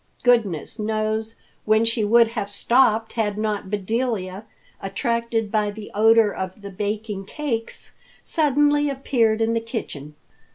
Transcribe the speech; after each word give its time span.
Goodness 0.23 0.79
knows 0.79 1.35
when 1.63 1.85
she 1.85 2.03
would 2.03 2.29
have 2.29 2.49
stopped 2.49 3.13
had 3.13 3.37
not 3.37 3.69
Bedelia, 3.69 4.45
attracted 4.81 5.51
by 5.51 5.69
the 5.69 5.91
odor 5.93 6.33
of 6.33 6.63
the 6.63 6.71
baking 6.71 7.25
cakes, 7.25 7.91
suddenly 8.23 8.89
appeared 8.89 9.41
in 9.41 9.53
the 9.53 9.61
kitchen. 9.61 10.15